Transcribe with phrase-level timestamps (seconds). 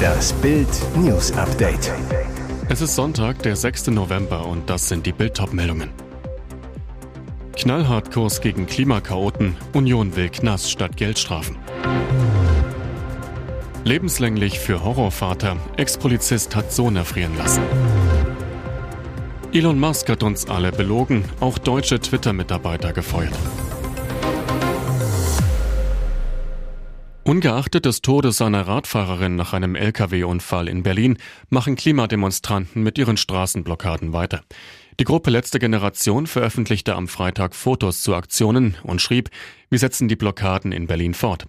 [0.00, 1.92] Das Bild News Update.
[2.68, 3.88] Es ist Sonntag, der 6.
[3.88, 5.90] November und das sind die Bild meldungen
[7.60, 9.54] Knallhart Kurs gegen Klimakaoten.
[9.74, 11.56] Union will Knast statt Geldstrafen.
[13.84, 15.58] Lebenslänglich für Horrorvater.
[15.76, 17.62] Ex-Polizist hat Sohn erfrieren lassen.
[19.52, 23.34] Elon Musk hat uns alle belogen, auch deutsche Twitter-Mitarbeiter gefeuert.
[27.30, 31.16] Ungeachtet des Todes einer Radfahrerin nach einem Lkw-Unfall in Berlin
[31.48, 34.42] machen Klimademonstranten mit ihren Straßenblockaden weiter.
[34.98, 39.30] Die Gruppe Letzte Generation veröffentlichte am Freitag Fotos zu Aktionen und schrieb,
[39.68, 41.46] wir setzen die Blockaden in Berlin fort.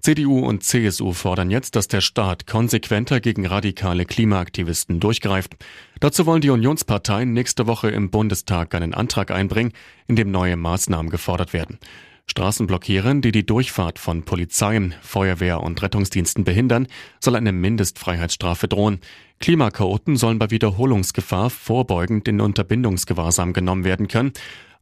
[0.00, 5.54] CDU und CSU fordern jetzt, dass der Staat konsequenter gegen radikale Klimaaktivisten durchgreift.
[6.00, 9.72] Dazu wollen die Unionsparteien nächste Woche im Bundestag einen Antrag einbringen,
[10.08, 11.78] in dem neue Maßnahmen gefordert werden.
[12.26, 16.86] Straßen blockieren, die die Durchfahrt von Polizei, Feuerwehr und Rettungsdiensten behindern,
[17.20, 19.00] soll eine Mindestfreiheitsstrafe drohen.
[19.40, 24.32] Klimakaoten sollen bei Wiederholungsgefahr vorbeugend in Unterbindungsgewahrsam genommen werden können.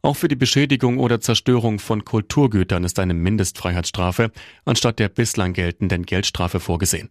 [0.03, 4.31] Auch für die Beschädigung oder Zerstörung von Kulturgütern ist eine Mindestfreiheitsstrafe
[4.65, 7.09] anstatt der bislang geltenden Geldstrafe vorgesehen.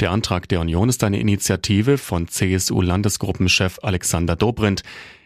[0.00, 4.82] Der Antrag der Union ist eine Initiative von CSU-Landesgruppenchef Alexander Dobrindt.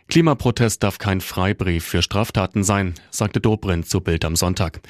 [0.09, 4.81] Klimaprotest darf kein Freibrief für Straftaten sein, sagte Dobrindt zu Bild am Sonntag.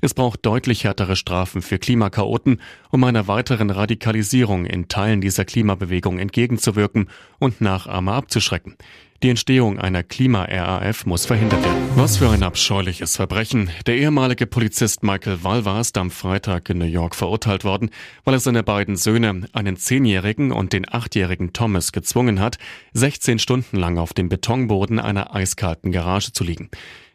[0.00, 6.18] Es braucht deutlich härtere Strafen für Klimakaoten, um einer weiteren Radikalisierung in Teilen dieser Klimabewegung
[6.18, 8.76] entgegenzuwirken und Nachahmer abzuschrecken.
[9.22, 11.90] Die Entstehung einer Klima-RAF muss verhindert werden.
[11.94, 13.70] Was für ein abscheuliches Verbrechen.
[13.86, 17.90] Der ehemalige Polizist Michael Walwa ist am Freitag in New York verurteilt worden,
[18.24, 22.58] weil er seine beiden Söhne, einen Zehnjährigen und den achtjährigen Thomas, gezwungen hat,
[22.94, 26.68] 16 Stunden lang auf dem Betonboden einer eiskalten Garage zu liegen.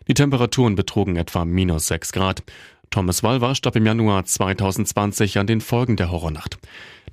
[0.08, 2.42] Die Temperaturen betrugen etwa minus 6 Grad.
[2.90, 6.58] Thomas Walwa starb im Januar 2020 an den Folgen der Horrornacht.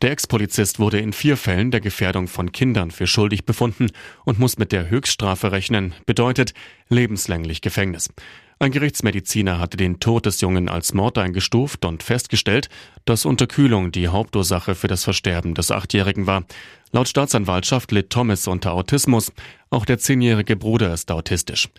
[0.05, 3.87] Der Ex-Polizist wurde in vier Fällen der Gefährdung von Kindern für schuldig befunden
[4.27, 6.53] und muss mit der Höchststrafe rechnen, bedeutet
[6.91, 8.11] lebenslänglich Gefängnis.
[8.59, 12.69] Ein Gerichtsmediziner hatte den Tod des Jungen als Mord eingestuft und festgestellt,
[13.07, 16.45] dass Unterkühlung die Hauptursache für das Versterben des Achtjährigen war.
[16.93, 19.33] Laut Staatsanwaltschaft litt Thomas unter Autismus.
[19.70, 21.70] Auch der zehnjährige Bruder ist autistisch.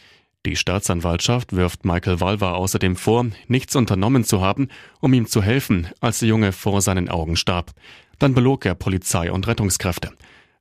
[0.46, 4.69] Die Staatsanwaltschaft wirft Michael Walwa außerdem vor, nichts unternommen zu haben,
[5.00, 7.72] um ihm zu helfen, als der Junge vor seinen Augen starb.
[8.20, 10.12] Dann belog er Polizei und Rettungskräfte.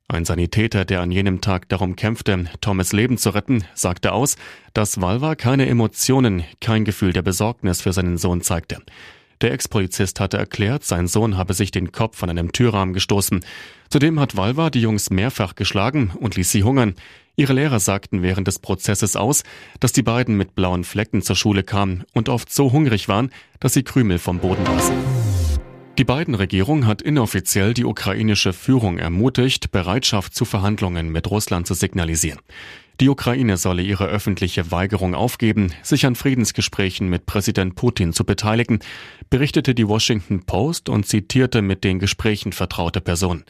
[0.07, 4.35] Ein Sanitäter, der an jenem Tag darum kämpfte, Thomas Leben zu retten, sagte aus,
[4.73, 8.77] dass Walwa keine Emotionen, kein Gefühl der Besorgnis für seinen Sohn zeigte.
[9.41, 13.43] Der Ex-Polizist hatte erklärt, sein Sohn habe sich den Kopf von einem Türrahmen gestoßen.
[13.89, 16.95] Zudem hat Walwa die Jungs mehrfach geschlagen und ließ sie hungern.
[17.35, 19.43] Ihre Lehrer sagten während des Prozesses aus,
[19.79, 23.73] dass die beiden mit blauen Flecken zur Schule kamen und oft so hungrig waren, dass
[23.73, 25.34] sie Krümel vom Boden aßen.
[25.97, 31.73] Die beiden Regierung hat inoffiziell die ukrainische Führung ermutigt, Bereitschaft zu Verhandlungen mit Russland zu
[31.73, 32.39] signalisieren.
[32.99, 38.79] Die Ukraine solle ihre öffentliche Weigerung aufgeben, sich an Friedensgesprächen mit Präsident Putin zu beteiligen,
[39.29, 43.45] berichtete die Washington Post und zitierte mit den Gesprächen vertraute Personen.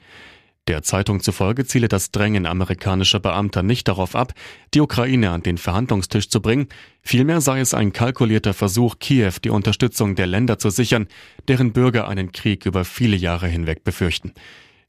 [0.68, 4.34] Der Zeitung zufolge ziele das Drängen amerikanischer Beamter nicht darauf ab,
[4.74, 6.70] die Ukraine an den Verhandlungstisch zu bringen,
[7.03, 11.08] vielmehr sei es ein kalkulierter Versuch, Kiew die Unterstützung der Länder zu sichern,
[11.48, 14.34] deren Bürger einen Krieg über viele Jahre hinweg befürchten.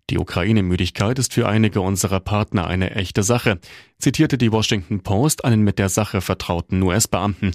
[0.09, 3.59] Die Ukraine-Müdigkeit ist für einige unserer Partner eine echte Sache,
[3.99, 7.51] zitierte die Washington Post einen mit der Sache vertrauten US-Beamten.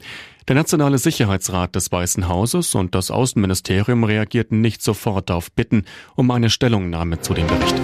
[0.50, 6.30] Der Nationale Sicherheitsrat des Weißen Hauses und das Außenministerium reagierten nicht sofort auf Bitten um
[6.30, 7.82] eine Stellungnahme zu dem Bericht.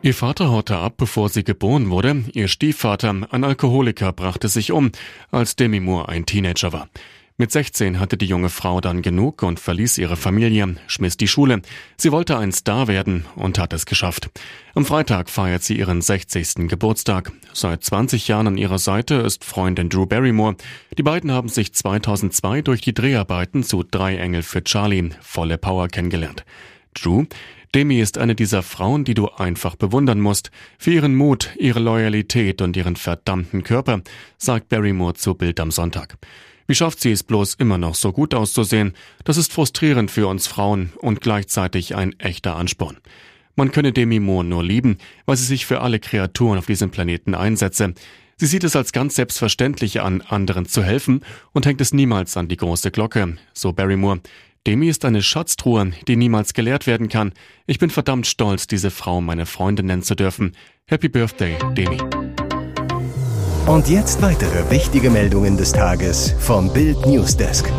[0.00, 2.24] Ihr Vater haute ab, bevor sie geboren wurde.
[2.32, 4.92] Ihr Stiefvater, ein Alkoholiker, brachte sich um,
[5.32, 6.88] als Demi Moore ein Teenager war.
[7.36, 11.62] Mit 16 hatte die junge Frau dann genug und verließ ihre Familie, schmiss die Schule.
[11.96, 14.30] Sie wollte ein Star werden und hat es geschafft.
[14.74, 16.68] Am Freitag feiert sie ihren 60.
[16.68, 17.32] Geburtstag.
[17.52, 20.56] Seit 20 Jahren an ihrer Seite ist Freundin Drew Barrymore.
[20.96, 25.88] Die beiden haben sich 2002 durch die Dreharbeiten zu Drei Engel für Charlie, volle Power
[25.88, 26.44] kennengelernt.
[26.94, 27.24] Drew,
[27.74, 30.50] Demi ist eine dieser Frauen, die du einfach bewundern musst.
[30.78, 34.00] Für ihren Mut, ihre Loyalität und ihren verdammten Körper,
[34.38, 36.16] sagt Barrymore zu Bild am Sonntag.
[36.66, 38.94] Wie schafft sie es bloß immer noch so gut auszusehen?
[39.24, 42.98] Das ist frustrierend für uns Frauen und gleichzeitig ein echter Ansporn.
[43.54, 47.34] Man könne Demi Moore nur lieben, weil sie sich für alle Kreaturen auf diesem Planeten
[47.34, 47.94] einsetze.
[48.36, 51.22] Sie sieht es als ganz selbstverständlich an, anderen zu helfen
[51.52, 54.20] und hängt es niemals an die große Glocke, so Barrymore.
[54.66, 57.32] Demi ist eine Schatztruhe, die niemals geleert werden kann.
[57.66, 60.54] Ich bin verdammt stolz, diese Frau meine Freundin nennen zu dürfen.
[60.86, 61.98] Happy Birthday, Demi.
[63.66, 67.70] Und jetzt weitere wichtige Meldungen des Tages vom Bild Newsdesk.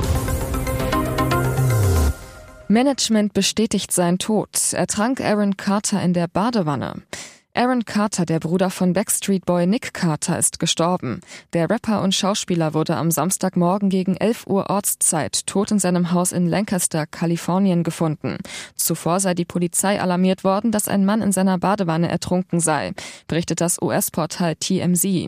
[2.68, 4.50] Management bestätigt sein Tod.
[4.74, 7.02] Ertrank Aaron Carter in der Badewanne.
[7.59, 11.19] Aaron Carter, der Bruder von Backstreet Boy Nick Carter, ist gestorben.
[11.51, 16.31] Der Rapper und Schauspieler wurde am Samstagmorgen gegen 11 Uhr Ortszeit tot in seinem Haus
[16.31, 18.38] in Lancaster, Kalifornien gefunden.
[18.77, 22.94] Zuvor sei die Polizei alarmiert worden, dass ein Mann in seiner Badewanne ertrunken sei,
[23.27, 25.27] berichtet das US-Portal TMZ.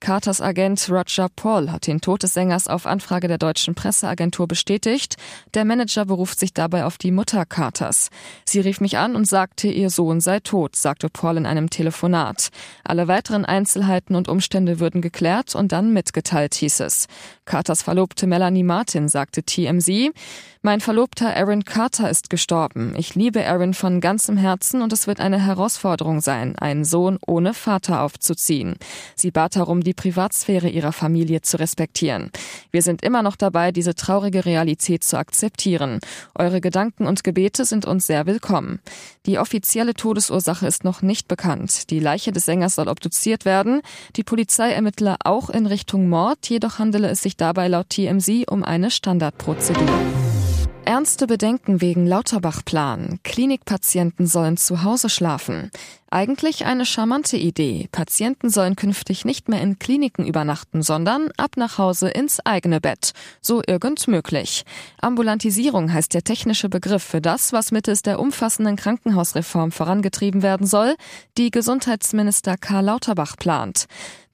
[0.00, 5.16] Carters Agent Roger Paul hat den Tod des Sängers auf Anfrage der deutschen Presseagentur bestätigt.
[5.54, 8.10] Der Manager beruft sich dabei auf die Mutter Carters.
[8.44, 12.50] Sie rief mich an und sagte, ihr Sohn sei tot, sagte Paul in einem Telefonat.
[12.84, 17.06] Alle weiteren Einzelheiten und Umstände würden geklärt und dann mitgeteilt, hieß es.
[17.44, 20.12] Carters Verlobte Melanie Martin sagte TMZ,
[20.62, 22.92] mein Verlobter Aaron Carter ist gestorben.
[22.94, 27.54] Ich liebe Aaron von ganzem Herzen und es wird eine Herausforderung sein, einen Sohn ohne
[27.54, 28.76] Vater aufzuziehen.
[29.16, 32.30] Sie bat darum, die Privatsphäre ihrer Familie zu respektieren.
[32.72, 35.98] Wir sind immer noch dabei, diese traurige Realität zu akzeptieren.
[36.34, 38.80] Eure Gedanken und Gebete sind uns sehr willkommen.
[39.24, 41.49] Die offizielle Todesursache ist noch nicht bekannt.
[41.90, 43.82] Die Leiche des Sängers soll obduziert werden.
[44.16, 48.64] Die Polizei ermittler auch in Richtung Mord, jedoch handele es sich dabei laut TMZ um
[48.64, 50.29] eine Standardprozedur.
[50.84, 53.20] Ernste Bedenken wegen Lauterbach-Plan.
[53.22, 55.70] Klinikpatienten sollen zu Hause schlafen.
[56.10, 57.88] Eigentlich eine charmante Idee.
[57.92, 63.12] Patienten sollen künftig nicht mehr in Kliniken übernachten, sondern ab nach Hause ins eigene Bett.
[63.40, 64.64] So irgend möglich.
[65.00, 70.96] Ambulantisierung heißt der technische Begriff für das, was mittels der umfassenden Krankenhausreform vorangetrieben werden soll,
[71.38, 73.86] die Gesundheitsminister Karl Lauterbach plant.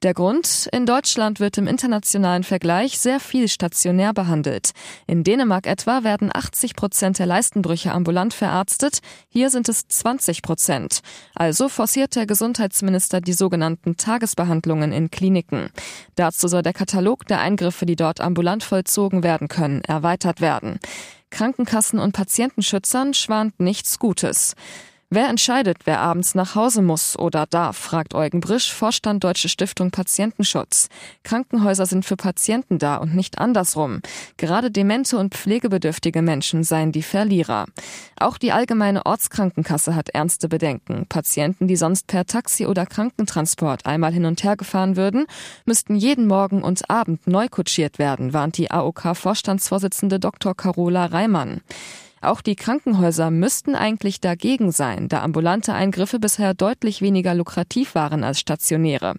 [0.03, 0.69] Der Grund?
[0.71, 4.69] In Deutschland wird im internationalen Vergleich sehr viel stationär behandelt.
[5.07, 10.99] In Dänemark etwa werden 80 Prozent der Leistenbrüche ambulant verarztet, hier sind es 20 Prozent.
[11.33, 15.71] Also forciert der Gesundheitsminister die sogenannten Tagesbehandlungen in Kliniken.
[16.13, 20.77] Dazu soll der Katalog der Eingriffe, die dort ambulant vollzogen werden können, erweitert werden.
[21.31, 24.53] Krankenkassen und Patientenschützern schwant nichts Gutes.
[25.09, 29.89] Wer entscheidet, wer abends nach Hause muss oder darf, fragt Eugen Brisch, Vorstand Deutsche Stiftung
[29.89, 30.89] Patientenschutz.
[31.23, 34.01] Krankenhäuser sind für Patienten da und nicht andersrum.
[34.35, 37.67] Gerade demente und pflegebedürftige Menschen seien die Verlierer.
[38.19, 41.05] Auch die allgemeine Ortskrankenkasse hat ernste Bedenken.
[41.07, 45.25] Patienten, die sonst per Taxi oder Krankentransport einmal hin und her gefahren würden,
[45.65, 50.53] müssten jeden Morgen und Abend neu kutschiert werden, warnt die AOK-Vorstandsvorsitzende Dr.
[50.53, 51.61] Carola Reimann.
[52.27, 58.25] Auch die Krankenhäuser müssten eigentlich dagegen sein, da ambulante Eingriffe bisher deutlich weniger lukrativ waren
[58.25, 59.15] als stationäre.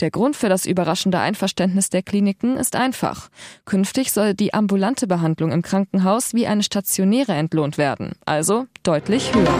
[0.00, 3.28] Der Grund für das überraschende Einverständnis der Kliniken ist einfach.
[3.66, 9.58] Künftig soll die ambulante Behandlung im Krankenhaus wie eine stationäre entlohnt werden, also deutlich höher.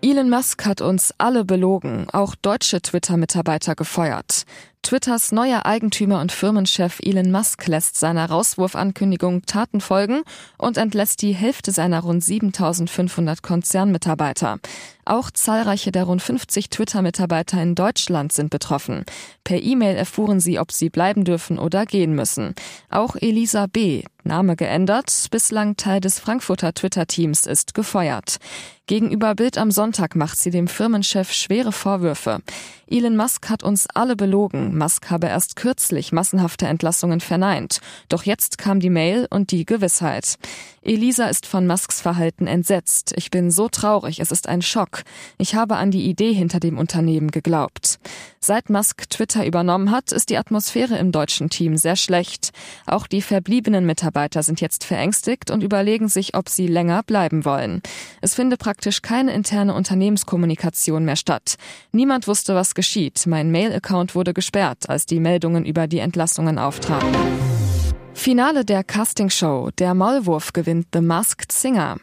[0.00, 4.44] Elon Musk hat uns alle belogen, auch deutsche Twitter-Mitarbeiter gefeuert.
[4.84, 10.24] Twitters neuer Eigentümer und Firmenchef Elon Musk lässt seiner Rauswurfankündigung Taten folgen
[10.58, 14.58] und entlässt die Hälfte seiner rund 7500 Konzernmitarbeiter.
[15.06, 19.06] Auch zahlreiche der rund 50 Twitter-Mitarbeiter in Deutschland sind betroffen.
[19.42, 22.54] Per E-Mail erfuhren sie, ob sie bleiben dürfen oder gehen müssen.
[22.90, 28.38] Auch Elisa B., Name geändert, bislang Teil des Frankfurter Twitter-Teams, ist gefeuert.
[28.86, 32.40] Gegenüber Bild am Sonntag macht sie dem Firmenchef schwere Vorwürfe.
[32.86, 34.76] Elon Musk hat uns alle belogen.
[34.76, 37.80] Musk habe erst kürzlich massenhafte Entlassungen verneint.
[38.10, 40.34] Doch jetzt kam die Mail und die Gewissheit.
[40.82, 43.14] Elisa ist von Musks Verhalten entsetzt.
[43.16, 45.02] Ich bin so traurig, es ist ein Schock.
[45.38, 47.98] Ich habe an die Idee hinter dem Unternehmen geglaubt.
[48.38, 52.50] Seit Musk Twitter übernommen hat, ist die Atmosphäre im deutschen Team sehr schlecht.
[52.86, 57.82] Auch die verbliebenen Mitarbeiter sind jetzt verängstigt und überlegen sich, ob sie länger bleiben wollen.
[58.20, 61.56] Es finde praktisch keine interne Unternehmenskommunikation mehr statt.
[61.92, 63.26] Niemand wusste, was geschieht.
[63.26, 67.63] Mein Mail-Account wurde gesperrt, als die Meldungen über die Entlassungen auftraten.
[68.14, 69.70] Finale der Castingshow.
[69.78, 71.98] Der Maulwurf gewinnt The Masked Singer.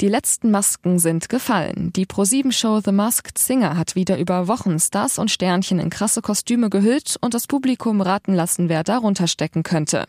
[0.00, 1.92] Die letzten Masken sind gefallen.
[1.94, 6.70] Die Pro-7-Show The Masked Singer hat wieder über Wochen Stars und Sternchen in krasse Kostüme
[6.70, 10.06] gehüllt und das Publikum raten lassen, wer darunter stecken könnte.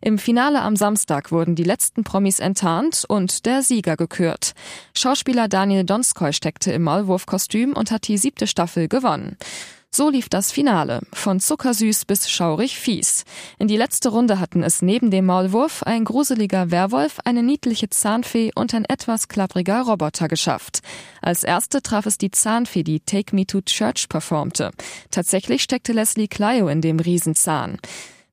[0.00, 4.54] Im Finale am Samstag wurden die letzten Promis enttarnt und der Sieger gekürt.
[4.94, 9.36] Schauspieler Daniel Donskoy steckte im Maulwurfkostüm und hat die siebte Staffel gewonnen.
[9.96, 13.22] So lief das Finale, von zuckersüß bis schaurig fies.
[13.60, 18.50] In die letzte Runde hatten es neben dem Maulwurf ein gruseliger Werwolf, eine niedliche Zahnfee
[18.56, 20.80] und ein etwas klappriger Roboter geschafft.
[21.22, 24.72] Als erste traf es die Zahnfee, die Take Me to Church performte.
[25.12, 27.78] Tatsächlich steckte Leslie Clio in dem Riesenzahn.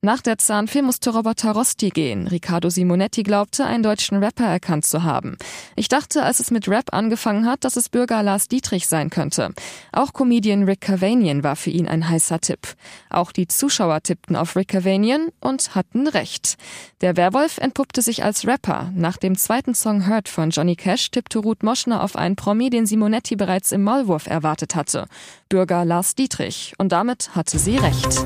[0.04, 2.28] Nach der Zahnfee musste Roberta Rosti gehen.
[2.28, 5.38] Riccardo Simonetti glaubte, einen deutschen Rapper erkannt zu haben.
[5.76, 9.54] Ich dachte, als es mit Rap angefangen hat, dass es Bürger Lars Dietrich sein könnte.
[9.92, 12.76] Auch Comedian Rick Cavanian war für ihn ein heißer Tipp.
[13.12, 16.58] Auch die Zuschauer tippten auf Rick Cavanian und hatten recht.
[17.02, 18.92] Der Werwolf entpuppte sich als Rapper.
[18.96, 22.88] Nach dem zweiten Song Hurt von Johnny Cash tippte Ruth Moschner auf einen Promi, den
[22.88, 25.06] Simonetti bereits im Maulwurf erwartet hatte.
[25.48, 26.74] Bürger Lars Dietrich.
[26.80, 28.26] Und damit hatte sie recht.